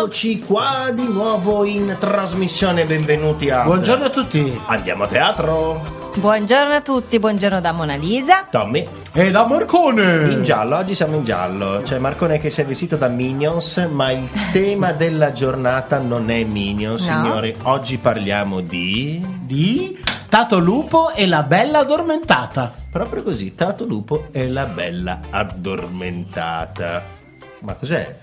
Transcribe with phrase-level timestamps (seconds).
[0.00, 3.64] Eccoci qua di nuovo in trasmissione, benvenuti a...
[3.64, 4.58] Buongiorno a tutti.
[4.64, 6.12] Andiamo a teatro.
[6.14, 8.46] Buongiorno a tutti, buongiorno da Mona Lisa.
[8.50, 8.88] Tommy.
[9.12, 10.32] E da Marcone.
[10.32, 11.82] In giallo, oggi siamo in giallo.
[11.84, 16.44] C'è Marcone che si è vestito da Minions, ma il tema della giornata non è
[16.44, 17.22] Minions, No.
[17.22, 17.54] signori.
[17.64, 19.22] Oggi parliamo di...
[19.42, 19.98] Di
[20.30, 22.72] Tato Lupo e la bella addormentata.
[22.90, 27.02] Proprio così, Tato Lupo e la bella addormentata.
[27.60, 28.16] Ma cos'è?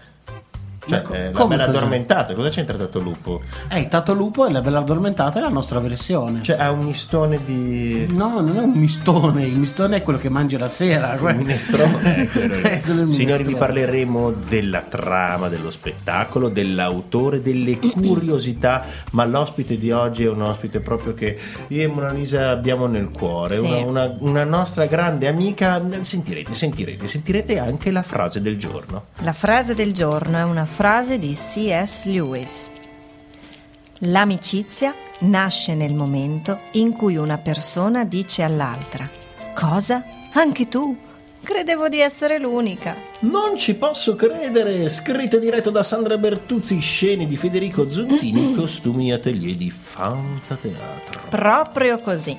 [0.87, 1.77] Cioè, co- eh, la come bella cos'è?
[1.77, 3.41] addormentata, cosa c'entra Tato Lupo?
[3.69, 6.41] Eh, Tato Lupo e la bella addormentata è la nostra versione.
[6.41, 8.07] Cioè, ha un mistone di...
[8.09, 11.13] No, non è un mistone, il mistone è quello che mangi la sera.
[11.13, 17.41] Il que- minestrone, quello quello è il Signori, vi parleremo della trama dello spettacolo, dell'autore,
[17.41, 18.83] delle curiosità.
[19.11, 23.09] Ma l'ospite di oggi è un ospite proprio che io e Mona Lisa abbiamo nel
[23.09, 23.57] cuore.
[23.59, 23.65] Sì.
[23.65, 25.81] Una, una- una nostra grande amica.
[26.01, 29.07] Sentirete, sentirete, sentirete anche la frase del giorno.
[29.21, 30.75] La frase del giorno è una frase
[31.17, 32.05] di C.S.
[32.05, 32.69] Lewis.
[34.01, 39.09] L'amicizia nasce nel momento in cui una persona dice all'altra:
[39.55, 40.03] Cosa?
[40.33, 40.95] Anche tu?
[41.41, 42.95] Credevo di essere l'unica.
[43.21, 44.87] Non ci posso credere!
[44.87, 51.21] Scritto e diretto da Sandra Bertuzzi, scene di Federico Zontini, costumi e atelier di Fantateatro.
[51.29, 52.37] Proprio così.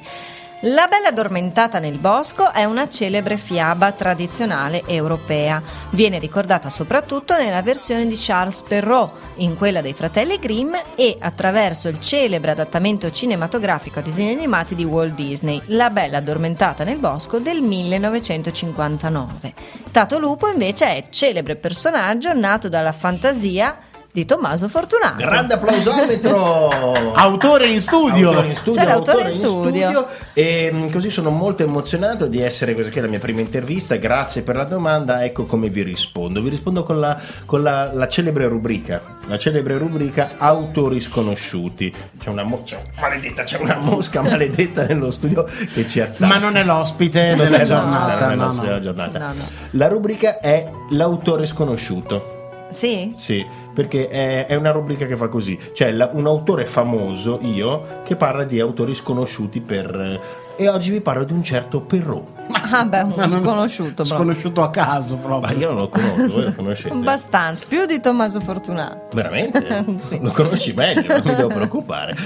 [0.62, 5.62] La bella addormentata nel bosco è una celebre fiaba tradizionale europea.
[5.90, 11.86] Viene ricordata soprattutto nella versione di Charles Perrault, in quella dei fratelli Grimm e attraverso
[11.86, 17.38] il celebre adattamento cinematografico a disegni animati di Walt Disney, La bella addormentata nel bosco
[17.38, 19.54] del 1959.
[19.92, 23.78] Tato Lupo invece è celebre personaggio nato dalla fantasia
[24.10, 25.16] di Tommaso Fortunato.
[25.18, 27.12] Grande applausometro!
[27.14, 28.28] Autore in studio.
[28.30, 30.06] Autore in studio, C'è l'autore autore in studio.
[30.32, 33.96] E mm, così sono molto emozionato di essere questa qui è la mia prima intervista.
[33.96, 35.22] Grazie per la domanda.
[35.24, 36.40] Ecco come vi rispondo.
[36.40, 39.16] Vi rispondo con la, con la, la celebre rubrica.
[39.26, 41.92] La celebre rubrica autori sconosciuti.
[42.18, 46.26] C'è una, mo- c'è- maledetta, c'è una mosca maledetta nello studio che ci attacca.
[46.26, 48.34] Ma non è l'ospite Non della è giornata.
[48.34, 49.18] no, giornata.
[49.18, 49.44] No, no.
[49.72, 52.36] La rubrica è l'autore sconosciuto.
[52.70, 53.12] Sì?
[53.16, 55.56] Sì, perché è, è una rubrica che fa così.
[55.72, 60.46] C'è la- un autore famoso, io, che parla di autori sconosciuti per...
[60.60, 62.26] E oggi vi parlo di un certo Perrault.
[62.50, 64.16] Ah, beh, uno Ma non- sconosciuto, proprio.
[64.16, 65.56] Sconosciuto a caso Ma proprio.
[65.58, 66.94] io non lo conosco, voi lo conoscete?
[66.94, 69.08] Abbastanza, più di Tommaso Fortunato.
[69.14, 69.84] Veramente?
[70.08, 70.18] Sì.
[70.20, 72.16] Lo conosci meglio, non mi devo preoccupare.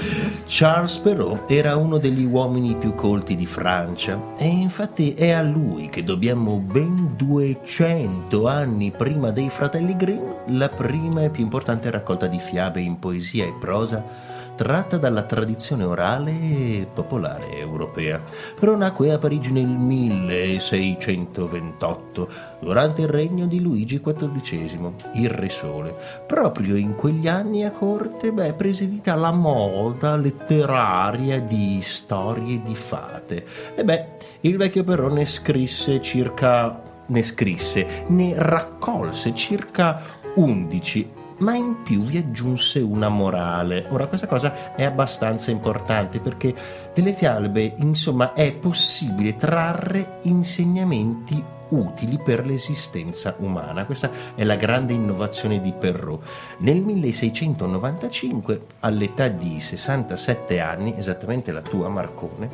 [0.47, 5.89] Charles Perrault era uno degli uomini più colti di Francia e infatti è a lui
[5.89, 12.25] che dobbiamo ben 200 anni prima dei fratelli Grimm la prima e più importante raccolta
[12.27, 18.21] di fiabe in poesia e prosa tratta dalla tradizione orale e popolare europea.
[18.59, 25.95] Però nacque a Parigi nel 1628, durante il regno di Luigi XIV, il Re Sole.
[26.25, 32.75] Proprio in quegli anni a corte, beh, prese vita la moda letteraria di storie di
[32.75, 33.45] fate.
[33.75, 34.05] E beh,
[34.41, 40.01] il vecchio però ne scrisse circa ne scrisse, ne raccolse circa
[40.35, 43.85] 11 ma in più vi aggiunse una morale.
[43.89, 46.53] Ora questa cosa è abbastanza importante perché
[46.93, 53.85] delle fiabe, insomma, è possibile trarre insegnamenti utili per l'esistenza umana.
[53.85, 56.23] Questa è la grande innovazione di Perrault.
[56.59, 62.49] Nel 1695, all'età di 67 anni, esattamente la tua Marcone,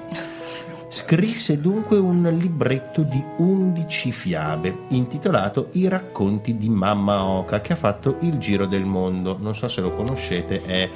[0.91, 7.75] Scrisse dunque un libretto di 11 fiabe intitolato I racconti di Mamma Oca che ha
[7.75, 9.37] fatto il giro del mondo.
[9.39, 10.89] Non so se lo conoscete, è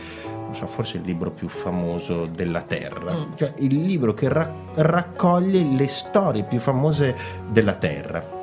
[0.51, 3.31] so, forse il libro più famoso della Terra, Mm.
[3.35, 7.15] cioè il libro che ra- raccoglie le storie più famose
[7.51, 8.41] della Terra.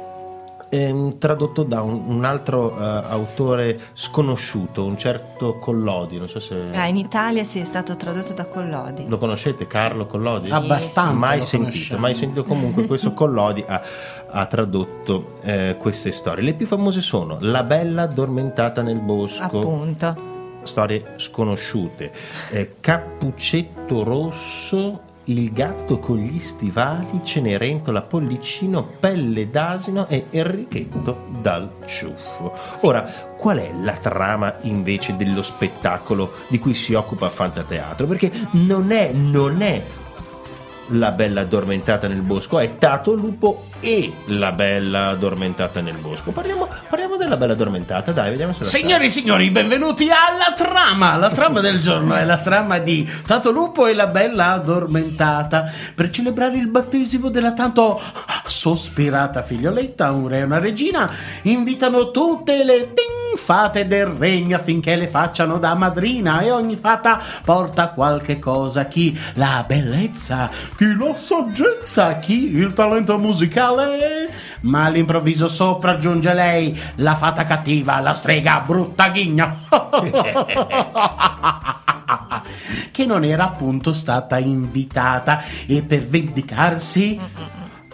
[0.73, 6.63] Ehm, tradotto da un, un altro eh, autore sconosciuto, un certo Collodi, non so se
[6.73, 9.09] Ah, in Italia sì, è stato tradotto da Collodi.
[9.09, 10.47] lo conoscete, Carlo Collodi?
[10.47, 11.13] Sì, Abbastanza.
[11.13, 12.01] mai sentito, conosciamo.
[12.01, 13.83] mai sentito comunque questo Collodi ha,
[14.31, 16.45] ha tradotto eh, queste storie.
[16.45, 20.17] Le più famose sono La bella addormentata nel bosco, Appunto.
[20.63, 22.13] storie sconosciute,
[22.53, 31.71] eh, Cappuccetto rosso, Il gatto con gli stivali, Cenerentola Pollicino, Pelle d'asino e Enrichetto dal
[31.87, 32.53] ciuffo.
[32.83, 33.03] Ora,
[33.37, 38.07] qual è la trama invece dello spettacolo di cui si occupa Fantateatro?
[38.07, 39.83] Perché non è, non è
[40.91, 46.31] la bella addormentata nel bosco, è Tato Lupo e la bella addormentata nel bosco.
[46.33, 51.17] Parliamo, parliamo della bella addormentata, dai, vediamo se la Signori e signori, benvenuti alla trama.
[51.17, 55.71] La trama del giorno è la trama di Tato Lupo e la bella addormentata.
[55.95, 58.01] Per celebrare il battesimo della tanto
[58.47, 61.11] sospirata figlioletta, un re e una regina,
[61.43, 67.21] invitano tutte le ting fate del regno affinché le facciano da madrina e ogni fata
[67.45, 74.29] porta qualche cosa, chi la bellezza, chi la saggezza, chi il talento musicale.
[74.63, 79.59] Ma all'improvviso sopra giunge lei, la fata cattiva, la strega brutta ghigna.
[82.91, 87.19] che non era appunto stata invitata e per vendicarsi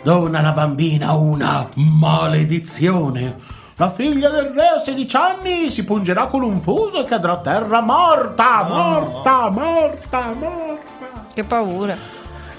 [0.03, 3.56] dona alla bambina una maledizione.
[3.78, 7.40] La figlia del re a 16 anni si pungerà con un fuso e cadrà a
[7.40, 11.26] terra morta, morta, morta, morta.
[11.34, 11.94] Che paura.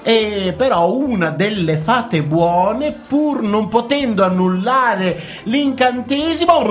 [0.03, 6.61] E però una delle fate buone, pur non potendo annullare l'incantesimo,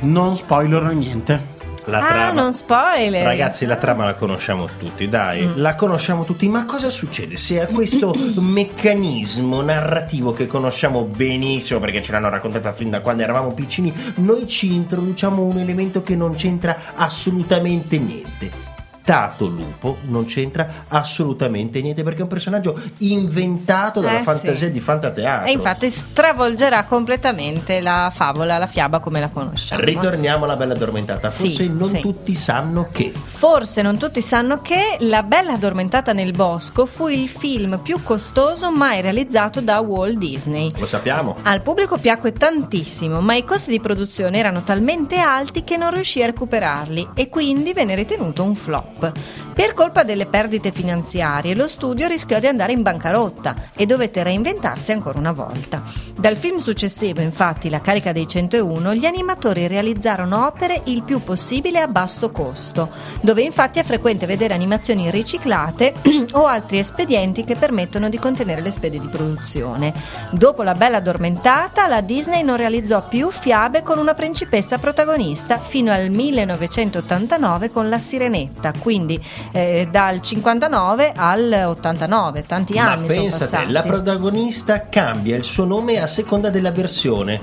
[0.00, 1.53] non spoilerò niente.
[1.86, 2.40] La ah, trama.
[2.40, 3.24] non spoiler.
[3.24, 7.66] Ragazzi, la trama la conosciamo tutti, dai, la conosciamo tutti, ma cosa succede se a
[7.66, 13.92] questo meccanismo narrativo che conosciamo benissimo perché ce l'hanno raccontata fin da quando eravamo piccini,
[14.16, 18.73] noi ci introduciamo un elemento che non c'entra assolutamente niente?
[19.04, 24.70] Tato Lupo non c'entra assolutamente niente perché è un personaggio inventato dalla Eh, fantasia sì.
[24.72, 25.46] di fantateatro.
[25.46, 29.82] E infatti stravolgerà completamente la favola, la fiaba come la conosciamo.
[29.82, 31.30] Ritorniamo alla bella addormentata.
[31.30, 32.00] Sì, Forse non sì.
[32.00, 33.12] tutti sanno che.
[33.14, 38.70] Forse non tutti sanno che La Bella addormentata nel bosco fu il film più costoso
[38.72, 40.72] mai realizzato da Walt Disney.
[40.78, 41.36] Lo sappiamo.
[41.42, 46.22] Al pubblico piacque tantissimo, ma i costi di produzione erano talmente alti che non riuscì
[46.22, 48.93] a recuperarli e quindi venne ritenuto un flop.
[48.98, 54.92] Per colpa delle perdite finanziarie, lo studio rischiò di andare in bancarotta e dovette reinventarsi
[54.92, 55.82] ancora una volta.
[56.16, 61.80] Dal film successivo, infatti, La carica dei 101, gli animatori realizzarono opere il più possibile
[61.80, 65.94] a basso costo, dove infatti è frequente vedere animazioni riciclate
[66.32, 69.92] o altri espedienti che permettono di contenere le spese di produzione.
[70.30, 75.92] Dopo La Bella Addormentata, la Disney non realizzò più fiabe con una principessa protagonista fino
[75.92, 79.18] al 1989 con La Sirenetta, quindi
[79.52, 83.72] eh, dal 59 al 89, tanti Ma anni sono pensate, passati.
[83.72, 87.40] la protagonista cambia il suo nome a seconda della versione.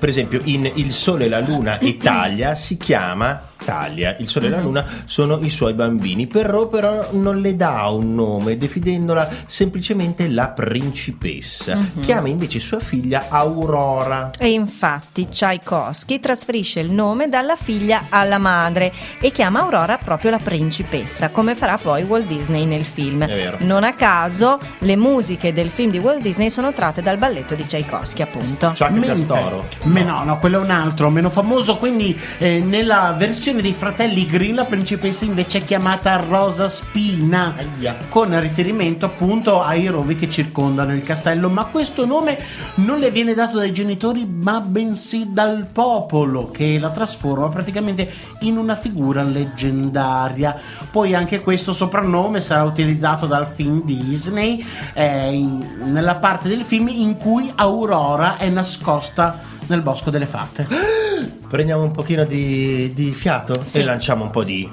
[0.00, 4.16] Per esempio, in Il Sole, la Luna Taglia si chiama Taglia.
[4.18, 8.14] Il Sole e la Luna sono i suoi bambini, però, però non le dà un
[8.14, 11.76] nome, definendola semplicemente la principessa.
[11.76, 12.00] Mhm.
[12.00, 14.30] Chiama invece sua figlia Aurora.
[14.38, 20.38] E infatti Tchaikovsky trasferisce il nome dalla figlia alla madre e chiama Aurora proprio la
[20.38, 23.24] principessa, come farà poi Walt Disney nel film.
[23.24, 23.56] È vero.
[23.60, 27.66] Non a caso le musiche del film di Walt Disney sono tratte dal balletto di
[27.66, 28.68] Tchaikovsky, appunto.
[28.68, 29.66] Chuck Mentre- Castoro.
[29.82, 31.76] Me- no, no, quello è un altro, meno famoso.
[31.76, 37.56] Quindi, eh, nella versione dei fratelli Green, la principessa invece è chiamata Rosa Spina.
[37.56, 37.96] Aia.
[38.08, 41.48] Con riferimento appunto ai rovi che circondano il castello.
[41.48, 42.38] Ma questo nome
[42.76, 48.08] non le viene dato dai genitori, ma bensì dal popolo, che la trasforma praticamente
[48.40, 50.56] in una figura leggendaria.
[50.88, 54.64] Poi anche questo soprannome sarà utilizzato dal film Disney
[54.94, 60.68] eh, in- nella parte del film in cui Aurora è nascosta nel bosco delle fate.
[61.50, 63.80] Prendiamo un pochino di, di fiato Sì.
[63.80, 64.70] e lanciamo un po' di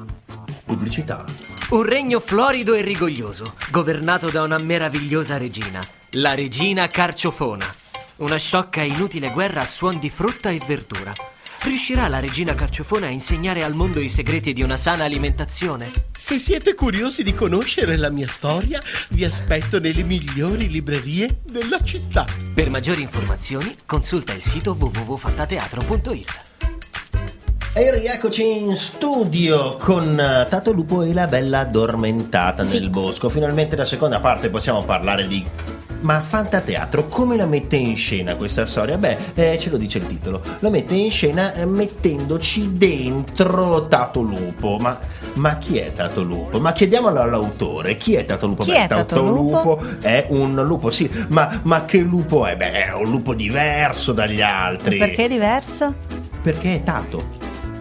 [0.63, 1.25] pubblicità.
[1.69, 7.65] Un regno florido e rigoglioso, governato da una meravigliosa regina, la regina Carciofona.
[8.17, 11.13] Una sciocca e inutile guerra a suon di frutta e verdura.
[11.63, 15.91] Riuscirà la regina Carciofona a insegnare al mondo i segreti di una sana alimentazione?
[16.15, 18.79] Se siete curiosi di conoscere la mia storia,
[19.09, 22.25] vi aspetto nelle migliori librerie della città.
[22.53, 26.45] Per maggiori informazioni consulta il sito www.fantateatro.it.
[27.73, 32.79] E rieccoci in studio con eh, Tato Lupo e la bella addormentata Sì.
[32.79, 33.29] nel bosco.
[33.29, 35.45] Finalmente la seconda parte possiamo parlare di...
[35.99, 38.97] Ma Fantateatro come la mette in scena questa storia?
[38.97, 40.41] Beh, eh, ce lo dice il titolo.
[40.59, 44.77] Lo mette in scena eh, mettendoci dentro Tato Lupo.
[44.79, 44.97] Ma,
[45.33, 46.59] ma chi è Tato Lupo?
[46.59, 47.95] Ma chiediamolo all'autore.
[47.97, 48.63] Chi è Tato Lupo?
[48.63, 49.79] Chi Beh, è Tato Lupo?
[50.01, 51.09] è un lupo, sì.
[51.29, 52.55] Ma, ma che lupo è?
[52.55, 54.97] Beh, è un lupo diverso dagli altri.
[54.97, 55.93] Perché è diverso?
[56.41, 57.36] Perché è tato.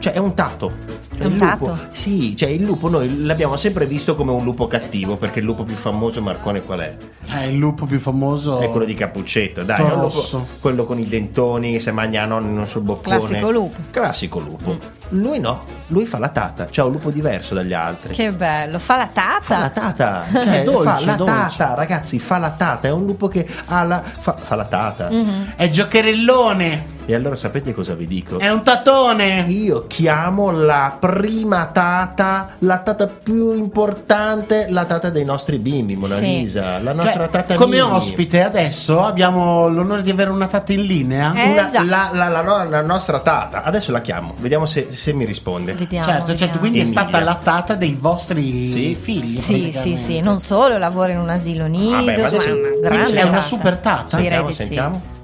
[0.07, 0.73] Cioè è un tato.
[1.17, 1.79] Cioè, È un il lupo- tato?
[1.91, 5.65] Sì, cioè il lupo noi l'abbiamo sempre visto come un lupo cattivo, perché il lupo
[5.65, 6.97] più famoso Marcone qual è?
[7.33, 11.01] Eh, il lupo più famoso È quello di Cappuccetto, dai, è un lupo- quello con
[11.01, 13.19] i dentoni, se mangia a nonno sul boccone.
[13.19, 13.77] Classico lupo.
[13.91, 14.79] Classico lupo.
[15.09, 18.15] Lui no, lui fa la tata, cioè un lupo diverso dagli altri.
[18.15, 19.09] Che bello, fa la
[19.41, 20.25] Fa la tata.
[20.31, 21.35] tata, cioè, dolce, fa la dolce.
[21.57, 25.09] tata, ragazzi, fa la tata, è un lupo che ha la fa, fa la tata.
[25.11, 25.43] Mm.
[25.57, 26.95] È giocherellone.
[27.09, 28.41] E allora sapete cosa vi dico?
[28.41, 29.45] È un tatone!
[29.47, 36.17] Io chiamo la prima tata, la tata più importante, la tata dei nostri bimbi, Mona
[36.17, 36.25] Sì.
[36.25, 37.93] Lisa, la nostra Cioè, tata come Mimi.
[37.95, 41.33] ospite adesso abbiamo l'onore di avere una tata in linea.
[41.33, 45.25] Eh, Una- la, la- la la nostra tata, adesso la chiamo, vediamo se, se mi
[45.25, 45.75] risponde.
[45.75, 46.05] Vediamo.
[46.05, 46.59] certo, certo, vediamo.
[46.59, 47.01] quindi è Emilia.
[47.03, 48.97] stata la tata dei vostri Sì.
[49.01, 49.39] figli.
[49.39, 52.61] Sì, sì, sì, non solo lavora in un asilo nido, Vabbè, ma adesso- è una
[52.63, 53.43] quindi grande è una tata.
[53.43, 54.17] super tata?
[54.17, 55.15] Direi Sentiamo, di sì.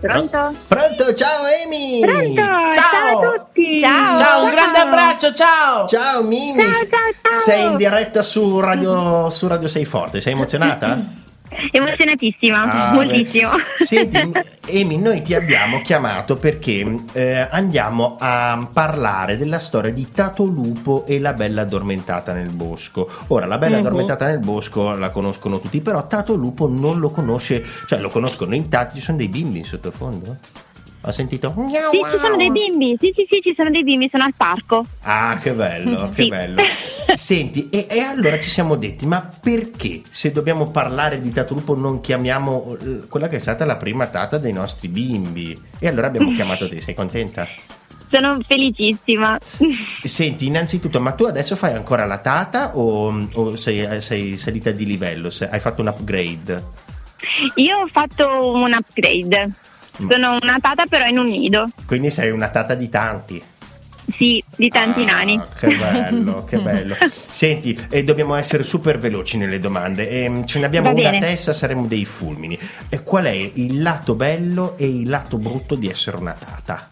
[0.00, 0.54] Pronto?
[0.68, 2.00] Pronto, ciao Amy!
[2.00, 2.72] Pronto?
[2.72, 3.78] Ciao a tutti!
[3.80, 4.16] Ciao.
[4.16, 5.86] Ciao, un grande abbraccio, ciao!
[5.88, 6.62] Ciao Mimi!
[6.62, 7.32] Ciao, ciao, ciao.
[7.32, 11.26] Sei in diretta su Radio, su Radio Sei Forte, sei emozionata?
[11.70, 13.50] Emozionatissima, Ah, moltissimo.
[13.52, 13.84] beh.
[13.84, 14.16] Senti,
[14.80, 21.04] Amy, noi ti abbiamo chiamato perché eh, andiamo a parlare della storia di Tato Lupo
[21.06, 23.08] e la bella addormentata nel bosco.
[23.28, 23.82] Ora, la bella Mhm.
[23.86, 28.54] addormentata nel bosco la conoscono tutti, però Tato Lupo non lo conosce, cioè lo conoscono
[28.54, 30.36] in tanti, ci sono dei bimbi in sottofondo?
[31.02, 31.54] Ho sentito?
[31.56, 34.84] Sì, ci sono dei bimbi, sì, sì, sì, ci sono dei bimbi, sono al parco.
[35.02, 36.28] Ah, che bello, che Sì.
[36.28, 36.60] bello.
[37.14, 41.76] Senti, e, e allora ci siamo detti, ma perché se dobbiamo parlare di Tato Lupo
[41.76, 45.56] non chiamiamo eh, quella che è stata la prima tata dei nostri bimbi?
[45.78, 47.46] E allora abbiamo chiamato te, sei contenta?
[48.10, 49.38] Sono felicissima.
[50.02, 54.84] Senti, innanzitutto, ma tu adesso fai ancora la tata o, o sei, sei salita di
[54.84, 55.30] livello?
[55.30, 56.64] Se- hai fatto un upgrade?
[57.56, 59.48] Io ho fatto un upgrade.
[60.02, 60.10] Mm.
[60.10, 61.68] Sono una tata però in un nido.
[61.86, 63.42] Quindi sei una tata di tanti.
[64.10, 65.40] Sì, di tanti Ah, nani.
[65.58, 66.96] Che bello, che bello.
[67.10, 70.08] Senti, e dobbiamo essere super veloci nelle domande.
[70.08, 72.58] Ehm, ce ne abbiamo Va una a testa, saremo dei fulmini.
[72.88, 76.90] E qual è il lato bello e il lato brutto di essere una tata?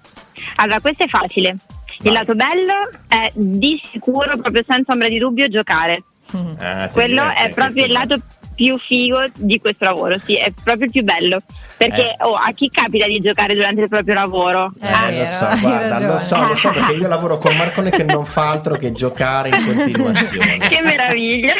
[0.56, 1.56] Allora, questo è facile.
[2.00, 2.08] Vai.
[2.08, 6.02] Il lato bello è di sicuro, proprio senza ombra di dubbio, giocare.
[6.58, 8.18] Ah, ti Quello è proprio il lato
[8.54, 11.40] più figo di questo lavoro, sì, è proprio il più bello.
[11.76, 12.16] Perché Eh.
[12.20, 14.72] oh, a chi capita di giocare durante il proprio lavoro?
[14.80, 17.54] Eh, Eh, Ah, lo so, hai guarda, lo so, lo so perché io lavoro con
[17.56, 20.58] Marcone che non fa altro che giocare in continuazione.
[20.68, 21.52] che meraviglia!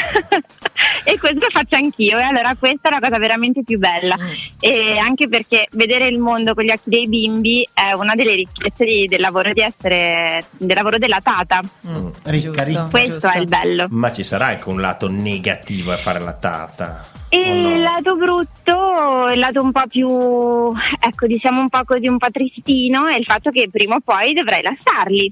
[1.03, 4.15] e questo faccio anch'io, e allora questa è la cosa veramente più bella.
[4.19, 4.27] Mm.
[4.59, 8.83] E anche perché vedere il mondo con gli occhi dei bimbi è una delle ricchezze
[8.85, 11.61] di- del lavoro di essere del lavoro della tata.
[11.87, 12.87] Mm, Ricca, giusto, ricca.
[12.89, 13.31] Questo giusto.
[13.31, 13.85] è il bello.
[13.89, 17.05] Ma ci sarà anche un lato negativo a fare la tata?
[17.29, 17.73] E o no?
[17.75, 22.27] il lato brutto, il lato un po' più, ecco, diciamo un po' così, un po'
[22.31, 25.31] tristino, è il fatto che prima o poi dovrei lasciarli.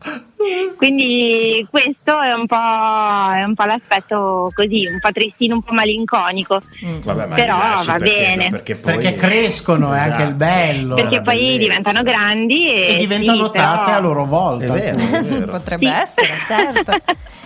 [0.75, 5.74] Quindi questo è un po', è un po' l'aspetto così, un po' tristino, un po'
[5.74, 6.62] malinconico.
[6.86, 6.98] Mm.
[7.02, 8.50] Vabbè, ma Però va perché- bene.
[8.50, 10.96] Perché, poi- Perché crescono, è anche il bello.
[10.96, 11.58] Perché poi bellezza.
[11.58, 14.66] diventano grandi e, E diventano sì, però- tate a loro volta.
[14.66, 15.46] È vero, è vero.
[15.52, 15.92] Potrebbe Sì.
[15.94, 16.92] essere, certo.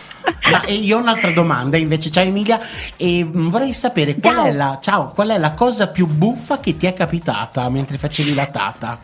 [0.51, 2.59] Ma e io ho un'altra domanda invece, ciao Emilia,
[2.97, 4.45] e mm, vorrei sapere qual Ciao.
[4.45, 8.33] è, la, ciao, qual è la cosa più buffa che ti è capitata mentre facevi
[8.33, 8.99] la tata?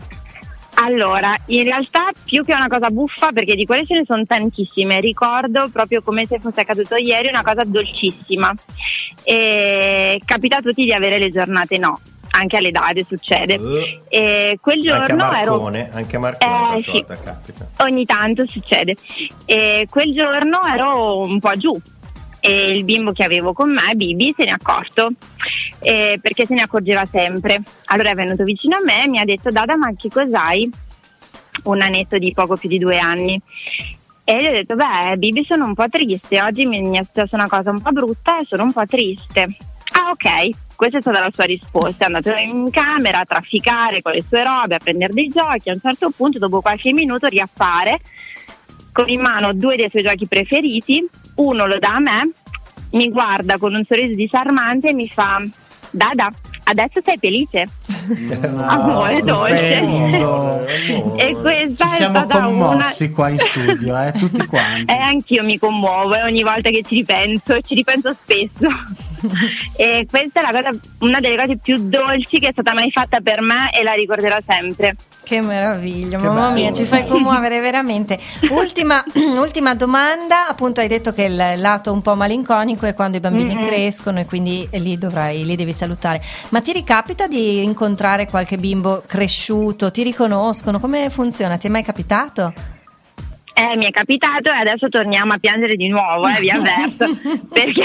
[0.75, 4.99] Allora, in realtà più che una cosa buffa, perché di quelle ce ne sono tantissime,
[4.99, 8.53] ricordo proprio come se fosse accaduto ieri una cosa dolcissima.
[9.23, 11.99] E capita a tutti di avere le giornate no,
[12.37, 13.53] anche all'edade succede.
[13.55, 16.91] Eh, E quel anche a giorno ero Marcone, anche a Marcone Eh, sì.
[16.91, 17.67] volta capita.
[17.83, 18.95] ogni tanto succede.
[19.45, 21.75] E quel giorno ero un po' giù
[22.39, 25.09] e il bimbo che avevo con me, Bibi, se ne è accorto
[25.79, 27.61] eh, perché se ne accorgeva sempre.
[27.85, 30.69] Allora è venuto vicino a me e mi ha detto: Dada, ma che cos'hai?
[31.63, 33.39] Un annetto di poco più di due anni.
[34.23, 36.41] E gli ho detto: Beh, Bibi, sono un po' triste.
[36.41, 39.57] Oggi mi è successa una cosa un po' brutta e sono un po' triste.
[39.97, 40.49] Ah, ok.
[40.75, 42.03] Questa è stata la sua risposta.
[42.03, 45.69] È andato in camera a trafficare con le sue robe, a prendere dei giochi.
[45.69, 47.99] A un certo punto, dopo qualche minuto, riappare
[48.91, 51.07] con in mano due dei suoi giochi preferiti.
[51.35, 52.31] Uno lo dà a me,
[52.91, 55.41] mi guarda con un sorriso disarmante e mi fa:
[55.91, 56.29] Dada,
[56.65, 57.69] adesso sei felice.
[58.67, 59.75] Amore dolce.
[59.77, 60.53] stupendo.
[61.17, 64.45] E questa Ci è siamo stata commossi qua in studio, eh, tutti una.
[64.49, 64.93] quanti.
[64.93, 68.67] E anch'io mi commuovo e ogni volta che ci ripenso, e ci ripenso spesso.
[69.75, 73.19] e questa è la cosa, una delle cose più dolci che è stata mai fatta
[73.21, 74.95] per me e la ricorderò sempre.
[75.23, 76.53] Che meraviglia, Che mamma bello.
[76.53, 78.19] mia, ci fai commuovere veramente.
[78.51, 79.03] Ultima,
[79.39, 83.55] ultima domanda, appunto hai detto che il lato un po' malinconico è quando i bambini
[83.55, 83.65] Mhm.
[83.65, 86.21] crescono e quindi lì dovrai, li devi salutare.
[86.49, 89.91] Ma ti ricapita di incontrare qualche bimbo cresciuto?
[89.91, 90.79] Ti riconoscono?
[90.79, 91.57] Come funziona?
[91.57, 92.53] Ti è mai capitato?
[93.57, 97.07] Eh, mi è capitato e adesso torniamo a piangere di nuovo, eh, vi avverto.
[97.51, 97.83] perché,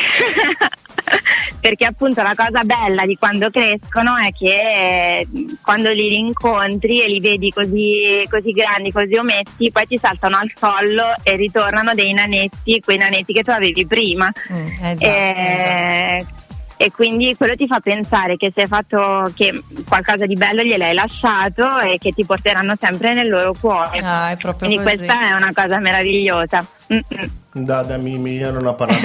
[1.60, 5.28] perché appunto la cosa bella di quando crescono è che eh,
[5.62, 10.52] quando li rincontri e li vedi così, così grandi, così ometti, poi ti saltano al
[10.58, 14.28] collo e ritornano dei nanetti, quei nanetti che tu avevi prima.
[14.52, 16.26] Mm, eh già, Eh,
[16.82, 20.94] e quindi quello ti fa pensare che se hai fatto che qualcosa di bello gliel'hai
[20.94, 23.98] lasciato e che ti porteranno sempre nel loro cuore.
[23.98, 24.96] Ah, è proprio quindi così.
[24.96, 26.66] questa è una cosa meravigliosa.
[27.52, 29.00] Da, da Mimi, io non ho parlato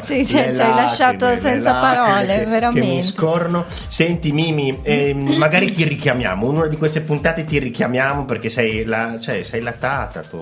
[0.00, 2.86] Sì, cioè, ci hai lasciato senza parole, che- Che veramente.
[2.88, 3.64] mi scorrono.
[3.68, 6.48] Senti, Mimi, ehm, magari ti richiamiamo.
[6.50, 10.38] In una di queste puntate ti richiamiamo perché sei la, cioè, sei la tata tu.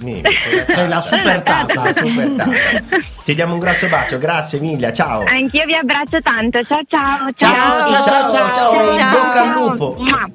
[0.00, 0.74] Mimi, sei la tata.
[0.74, 1.82] Sei la super tata.
[1.84, 2.50] La super tata.
[3.24, 5.24] Ti diamo un grosso bacio, grazie Emilia, ciao.
[5.26, 6.62] Anch'io vi abbraccio tanto.
[6.62, 7.32] Ciao ciao.
[7.34, 8.52] Ciao, ciao, ciao, ciao.
[8.54, 9.10] ciao, in Ciao.
[9.12, 9.96] bocca al lupo.
[9.98, 10.28] Mua.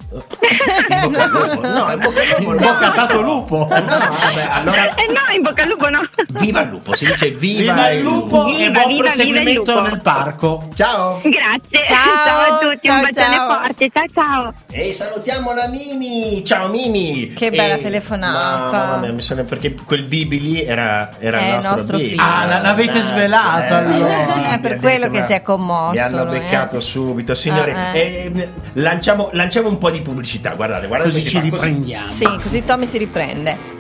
[0.90, 1.62] In bocca al lupo.
[1.68, 2.50] No, in bocca al lupo.
[2.52, 2.60] In no.
[2.60, 3.58] bocca a Tato Lupo.
[3.58, 6.00] No, vabbè, allora Eh no, in bocca al lupo no.
[6.40, 9.82] Viva il lupo, si dice viva, Viva il lupo Viva, e buon viva, proseguimento lupo.
[9.88, 10.68] nel parco.
[10.76, 11.20] Ciao.
[11.24, 11.86] Grazie.
[11.86, 13.48] Ciao, a tutti, ciao, un bacione ciao.
[13.64, 13.90] forte.
[13.94, 14.54] Ciao ciao.
[14.72, 16.44] E salutiamo la Mimi!
[16.46, 17.28] Ciao Mimi!
[17.34, 18.78] Che bella E- telefonata.
[18.78, 22.10] Mamma mia, mi sono- perché quel Bibi lì era, era il nostro, nostro Bibi.
[22.10, 22.22] figlio.
[22.24, 24.52] Ah, l'avete Eh, svelato, eh, allora.
[24.54, 26.82] È per quello detto, che si è commosso, Mi hanno lui, beccato eh.
[26.82, 27.34] subito.
[27.36, 28.32] Signori, Ah, eh.
[28.36, 30.52] eh, lanciamo, lanciamo un po' di pubblicità.
[30.52, 31.52] Guardate, guardate Così ci fa, così.
[31.52, 32.08] riprendiamo.
[32.08, 33.80] Sì, così Tommy si riprende.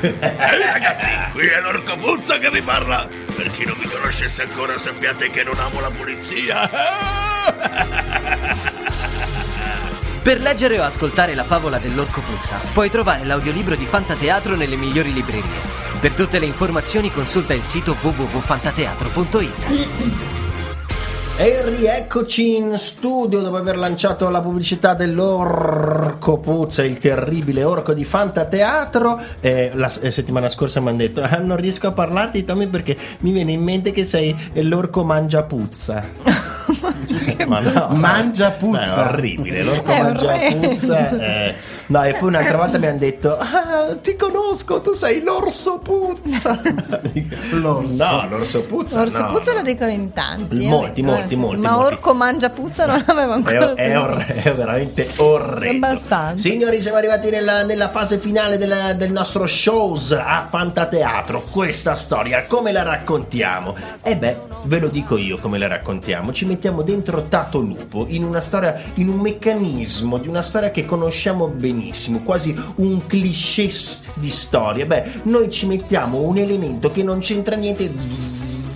[0.00, 3.08] Ehi ragazzi, qui è l'orco Puzza che vi parla.
[3.34, 6.68] Per chi non mi conoscesse ancora sappiate che non amo la pulizia.
[10.26, 15.12] Per leggere o ascoltare la favola dell'orco puzza, puoi trovare l'audiolibro di Fantateatro nelle migliori
[15.12, 15.60] librerie.
[16.00, 20.45] Per tutte le informazioni consulta il sito www.fantateatro.it.
[21.38, 28.06] E rieccoci in studio dopo aver lanciato la pubblicità dell'Orco Puzza, il terribile orco di
[28.06, 29.20] Fantateatro.
[29.40, 33.32] Eh, la settimana scorsa mi hanno detto: ah, Non riesco a parlarti, Tommy, perché mi
[33.32, 36.02] viene in mente che sei l'orco mangia puzza.
[37.46, 39.08] Ma no, Mangia Beh, puzza.
[39.08, 40.68] è orribile, l'orco È mangia orrendo.
[40.68, 41.10] puzza.
[41.20, 41.54] eh.
[41.88, 46.60] No, e poi un'altra volta mi hanno detto: ah, Ti conosco, tu sei l'orso puzza.
[47.52, 47.94] L'orso.
[48.04, 49.00] No, l'orso puzza.
[49.00, 49.58] Orso no, puzza no.
[49.58, 50.64] lo dicono in tanti.
[50.64, 50.68] eh.
[50.68, 51.94] Molti, Eh, molti, sì, molti, Ma molti.
[51.94, 54.00] orco mangia puzza non l'avevo È, ancora è sentito.
[54.02, 55.86] orre- è veramente orrendo.
[55.86, 56.48] Abbastanza.
[56.48, 61.42] Signori, siamo arrivati nella, nella fase finale della- del nostro shows a Fantateatro.
[61.50, 63.74] Questa storia, come la raccontiamo?
[64.02, 66.32] E beh, ve lo dico io come la raccontiamo.
[66.32, 70.84] Ci mettiamo dentro Tato Lupo in una storia, in un meccanismo di una storia che
[70.84, 73.24] conosciamo benissimo, quasi un cliché
[74.14, 74.86] di storia.
[74.86, 77.90] Beh, noi ci mettiamo un elemento che non c'entra niente.
[77.94, 78.75] zzz,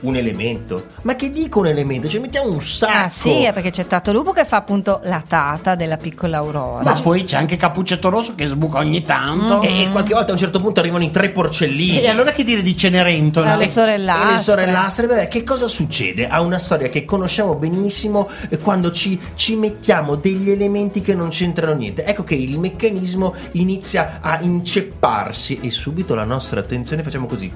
[0.00, 0.86] Un elemento?
[1.02, 2.08] Ma che dico un elemento?
[2.08, 2.92] Ci mettiamo un sacco.
[2.92, 6.82] Ah sì, è perché c'è Tato Lupo che fa appunto la tata della piccola Aurora.
[6.82, 9.62] Ma poi c'è anche Cappuccetto Rosso che sbuca ogni tanto.
[9.62, 12.02] E, e qualche volta a un certo punto arrivano i tre porcellini.
[12.02, 13.52] E allora che dire di Cenerentola?
[13.52, 14.28] Ah, le sorellastre.
[14.28, 16.28] E le sorellastre, beh, che cosa succede?
[16.28, 21.30] A una storia che conosciamo benissimo eh, quando ci, ci mettiamo degli elementi che non
[21.30, 22.04] c'entrano niente.
[22.04, 27.52] Ecco che il meccanismo inizia a incepparsi e subito la nostra attenzione facciamo così.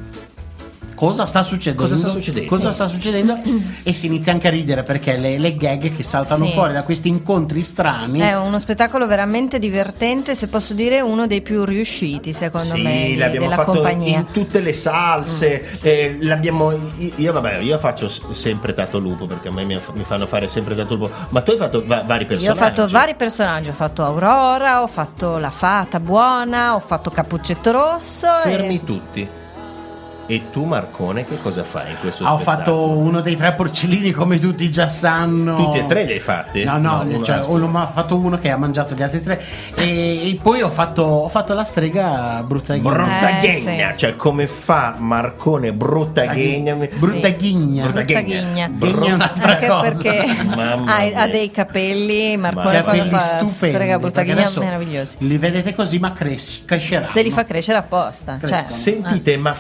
[1.01, 1.83] Cosa sta succedendo?
[1.83, 2.49] Cosa sta succedendo?
[2.55, 3.35] Cosa sta succedendo?
[3.83, 6.53] E si inizia anche a ridere perché le, le gag che saltano Sì.
[6.53, 8.19] fuori da questi incontri strani.
[8.21, 13.07] È uno spettacolo veramente divertente, se posso dire uno dei più riusciti secondo sì, me
[13.07, 14.19] di- l'abbiamo della fatto compagnia.
[14.19, 15.79] in tutte le salse.
[15.81, 16.71] eh, l'abbiamo.
[17.17, 20.77] Io, vabbè, io faccio sempre Tato Lupo perché a me mi, mi fanno fare sempre
[20.77, 21.11] Tato Lupo.
[21.31, 22.61] Ma tu hai fatto va- vari Io personaggi.
[22.61, 27.71] ho fatto vari personaggi, ho fatto Aurora, ho fatto la fata buona, ho fatto Cappuccetto
[27.71, 28.27] Rosso.
[28.43, 28.85] Fermi e...
[28.85, 29.29] tutti.
[30.31, 32.57] E tu, Marcone, che cosa fai in questo Ha spettacolo?
[32.57, 35.57] fatto uno dei tre porcellini come tutti già sanno.
[35.57, 36.63] Tutti e tre li hai fatti?
[36.63, 39.43] No, no, uno- cioè, ho ho fatto uno che ha mangiato gli altri tre.
[39.75, 42.91] E, e poi ho fatto, ho fatto la strega brutta ghigna.
[42.91, 43.99] Bruttaghegna, Eh, sì.
[43.99, 46.77] cioè come fa Marcone Bruttaghegna?
[46.77, 47.83] Brutta ghigna.
[47.89, 48.41] Brutta Brutta ghigna.
[48.41, 48.69] ghigna.
[48.69, 49.81] Ghigna Anche cosa.
[49.81, 50.19] perché
[50.55, 53.75] ha, ha dei capelli, Marcone quando Capelli fa stupendi.
[53.75, 55.17] strega brutta ghigna meravigliosi.
[55.27, 57.09] Li vedete così, ma cres- cresceranno.
[57.09, 58.39] Se li fa crescere apposta.
[58.45, 58.65] Cioè.
[58.69, 59.55] Sentite, ma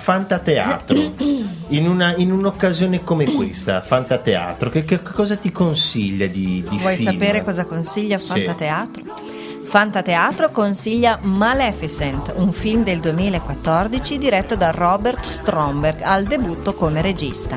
[0.60, 1.12] Fantateatro,
[1.68, 6.96] in, una, in un'occasione come questa, Fantateatro, che, che cosa ti consiglia di, di Vuoi
[6.96, 7.12] film?
[7.12, 9.38] sapere cosa consiglia Sì.
[9.74, 10.50] Fantateatro?
[10.50, 17.56] Consiglia Maleficent, un film del 2014 diretto da Robert Stromberg al debutto come regista.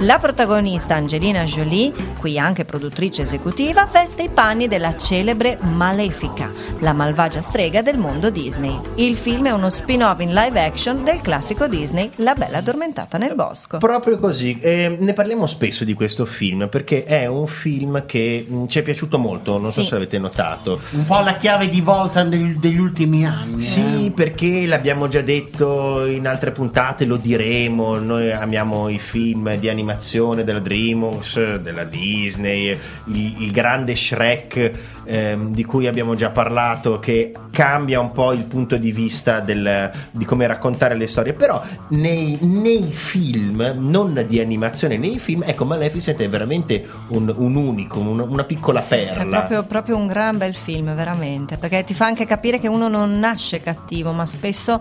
[0.00, 6.92] La protagonista Angelina Jolie, qui anche produttrice esecutiva, veste i panni della celebre Malefica, la
[6.92, 8.78] malvagia strega del mondo Disney.
[8.96, 13.34] Il film è uno spin-off in live action del classico Disney La bella addormentata nel
[13.34, 13.78] bosco.
[13.78, 18.66] Proprio così, Eh, ne parliamo spesso di questo film perché è un film che mh,
[18.66, 19.88] ci è piaciuto molto, non so Sì.
[19.88, 20.78] se avete notato.
[20.90, 23.60] Un po' alla chiave chiave di volta degli, degli ultimi anni.
[23.60, 24.10] Sì, eh.
[24.10, 27.98] perché l'abbiamo già detto in altre puntate, lo diremo.
[27.98, 34.72] Noi amiamo i film di animazione della DreamWorks, della Disney, il, il grande Shrek
[35.04, 39.90] ehm, di cui abbiamo già parlato, che cambia un po' il punto di vista del-
[40.10, 41.32] di come raccontare le storie.
[41.32, 47.54] Però nei, nei film, non di animazione, nei film, ecco, Maleficent è veramente un, un
[47.54, 49.22] unico, un- una piccola perla.
[49.22, 52.88] È proprio, proprio un gran bel film, veramente, perché ti fa anche capire che uno
[52.88, 54.80] non nasce cattivo, ma spesso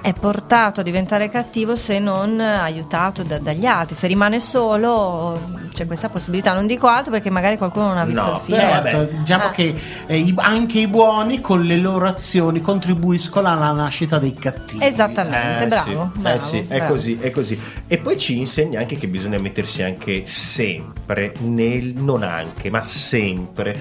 [0.00, 3.94] è portato a diventare cattivo se non aiutato da- dagli altri.
[3.96, 5.38] Se rimane solo
[5.72, 6.54] c'è questa possibilità.
[6.54, 8.56] Non dico altro perché magari qualcuno non ha visto No, il film.
[8.56, 9.50] Certo, diciamo Ah.
[9.50, 9.74] che
[10.06, 14.84] eh, i- anche i buoni con le loro azioni contribuiscono alla nascita dei cattivi.
[14.84, 16.92] Esattamente, Eh, bravo, sì, bravo, eh sì, è bravo.
[16.92, 17.60] così, è così.
[17.88, 23.76] E poi ci insegna anche che bisogna mettersi anche sempre nel, non anche, ma sempre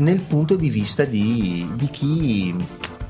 [0.00, 2.54] nel punto di vista di, di chi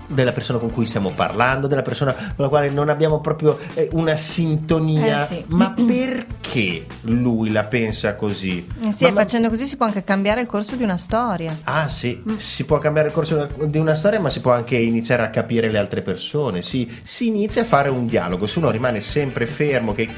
[0.07, 3.88] della persona con cui stiamo parlando, della persona con la quale non abbiamo proprio eh,
[3.92, 5.44] una sintonia, Eh, sì.
[5.50, 8.66] ma perché lui la pensa così?
[8.83, 11.57] Eh sì, Ma- facendo così si può anche cambiare il corso di una storia.
[11.62, 15.22] Ah sì, si può cambiare il corso di una storia, ma si può anche iniziare
[15.22, 16.61] a capire le altre persone.
[16.61, 20.09] Si, si inizia a fare un dialogo, se uno rimane sempre fermo, che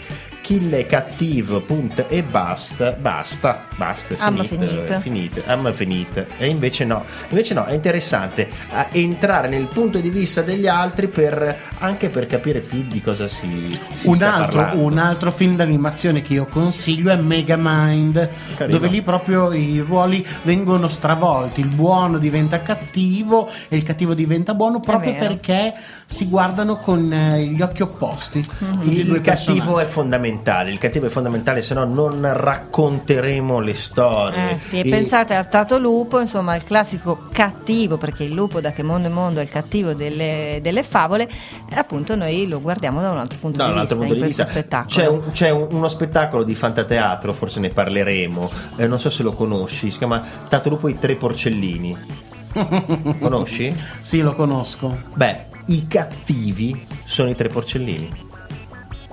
[0.43, 6.27] kill è cattivo, punto, e basta, basta, basta, è Amma finito, finito, amma finita.
[6.37, 8.51] E invece no, invece no, è interessante
[8.91, 13.79] entrare nel punto di vista degli altri per, anche per capire più di cosa si,
[13.95, 14.85] si Un sta altro, parlando.
[14.85, 18.79] un altro film d'animazione che io consiglio è Megamind, Carino.
[18.79, 24.55] dove lì proprio i ruoli vengono stravolti, il buono diventa cattivo e il cattivo diventa
[24.55, 25.73] buono proprio perché
[26.13, 28.39] si guardano con eh, gli occhi opposti.
[28.39, 33.75] e due Il cattivo è fondamentale, il cattivo è fondamentale, se no non racconteremo le
[33.75, 34.51] storie.
[34.53, 38.73] Eh sì, e pensate al Tato Lupo, insomma, il classico cattivo, perché il lupo da
[38.73, 41.29] che mondo è mondo è il cattivo delle, delle favole,
[41.69, 44.15] e appunto noi lo guardiamo da un altro punto Da di un vista altro punto
[44.15, 44.91] in di questo vista spettacolo.
[44.95, 48.51] c'è, un- c'è un- uno spettacolo di fantateatro, forse ne parleremo.
[48.77, 49.91] eh, non so se lo conosci.
[49.91, 51.97] Si chiama Tato Lupo e i tre porcellini.
[53.19, 53.75] Conosci?
[54.01, 54.99] Sì, lo conosco.
[55.15, 58.11] Beh, i cattivi sono i tre porcellini.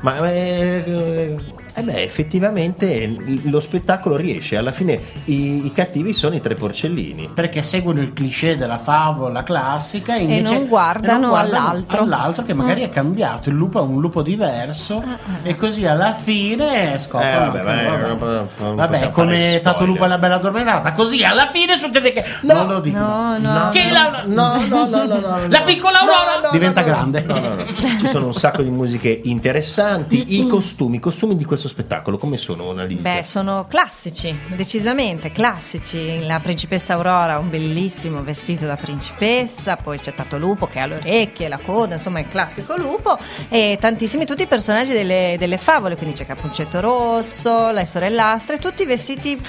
[0.01, 1.35] Ma eh,
[1.79, 4.57] eh, eh beh, effettivamente lo spettacolo riesce.
[4.57, 7.29] Alla fine i, i cattivi sono i tre porcellini.
[7.33, 12.01] Perché seguono il cliché della favola classica e, invece- non guardano e non guardano all'altro.
[12.01, 12.83] all'altro che magari Mm.
[12.83, 13.49] è cambiato.
[13.49, 15.03] Il lupo è un lupo diverso
[15.43, 17.29] e così alla fine scoprono.
[17.55, 18.73] Eh, vabbè, vabbè, vabbè.
[18.75, 19.59] Vabbè, come.
[19.61, 20.91] Tato Lupo e la bella addormentata.
[20.91, 22.23] Così alla fine succede che.
[22.41, 22.97] non lo dico.
[22.97, 23.53] No, no.
[23.53, 25.63] No, Che no, la- no, no, no, no, no, La no.
[25.65, 26.93] piccola Aurora No, no, diventa no, no.
[26.93, 27.21] grande.
[27.23, 27.65] No, no, no.
[27.99, 30.39] Ci sono un sacco di musiche interessanti.
[30.39, 33.01] I costumi, i costumi di questo spettacolo, come sono, Annalisa?
[33.01, 36.25] Beh, sono classici, decisamente classici.
[36.25, 40.85] La principessa Aurora ha un bellissimo vestito da principessa, poi c'è Tato Lupo che ha
[40.85, 43.17] le orecchie, la coda, insomma il classico lupo
[43.49, 48.85] e tantissimi tutti i personaggi delle, delle favole, quindi c'è Cappuccetto Rosso, le sorellastre, tutti
[48.85, 49.39] vestiti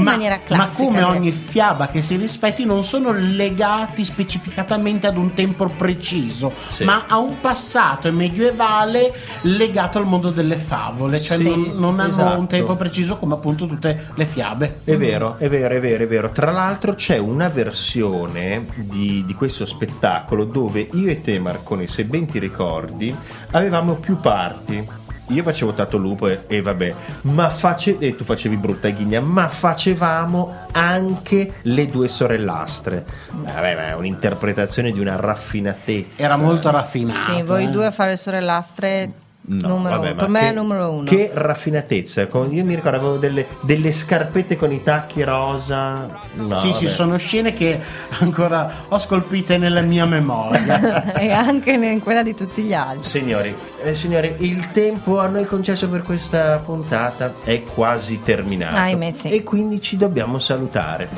[0.00, 0.82] in maniera ma classica.
[0.84, 1.16] come direi.
[1.16, 6.84] ogni fiaba che si rispetti non sono legati specificatamente ad un tempo preciso, Sì.
[6.84, 12.08] ma a un passato medievale legato al mondo delle favole, cioè Sì, non, non hanno
[12.10, 12.38] esatto.
[12.38, 14.80] un tempo preciso come appunto tutte le fiabe.
[14.84, 16.30] È vero, è vero, è vero, è vero.
[16.30, 22.04] Tra l'altro c'è una versione di, di questo spettacolo dove io e te, Marcone, se
[22.04, 23.14] ben ti ricordi,
[23.52, 24.98] avevamo più parti.
[25.30, 29.48] Io facevo Tato Lupo e, e vabbè, ma face, e tu facevi Brutta Ghigna, ma
[29.48, 33.04] facevamo anche le due sorellastre.
[33.30, 36.22] Vabbè, ma è un'interpretazione di una raffinatezza.
[36.22, 37.32] Era molto raffinato.
[37.32, 37.68] Sì, voi eh.
[37.68, 40.14] due a fare sorellastre No, numero vabbè, uno.
[40.14, 41.04] ma per me che- è numero uno.
[41.04, 42.20] Che raffinatezza.
[42.20, 46.08] Io mi ricordo avevo delle, delle scarpette con i tacchi rosa.
[46.34, 46.94] No, sì, sì, vabbè.
[46.94, 47.80] sono scene che
[48.18, 51.12] ancora ho scolpite nella mia memoria.
[51.18, 53.08] e anche in quella di tutti gli altri.
[53.08, 58.76] Signori, eh, signori, il tempo a noi concesso per questa puntata è quasi terminato.
[58.76, 59.28] Ahimè, sì.
[59.28, 61.08] E quindi ci dobbiamo salutare.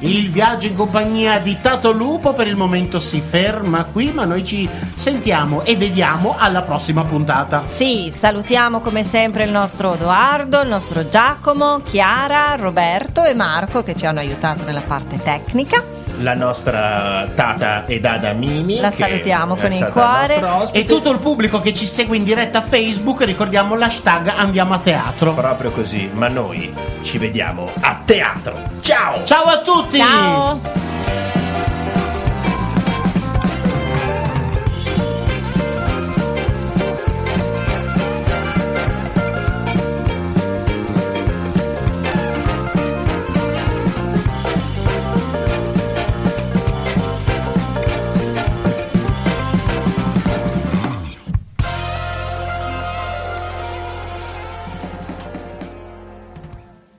[0.00, 4.44] Il viaggio in compagnia di Tato Lupo per il momento si ferma qui, ma noi
[4.44, 7.64] ci sentiamo e vediamo alla prossima puntata.
[7.66, 13.94] Sì, salutiamo come sempre il nostro Edoardo, il nostro Giacomo, Chiara, Roberto e Marco che
[13.94, 16.01] ci hanno aiutato nella parte tecnica.
[16.18, 18.80] La nostra tata e dada Mimi.
[18.80, 20.70] La salutiamo con il cuore.
[20.72, 24.78] E tutto il pubblico che ci segue in diretta a Facebook, ricordiamo l'hashtag Andiamo a
[24.78, 25.32] teatro.
[25.32, 26.72] Proprio così, ma noi
[27.02, 28.54] ci vediamo a teatro.
[28.80, 29.24] Ciao!
[29.24, 29.98] Ciao a tutti!
[29.98, 30.81] Ciao!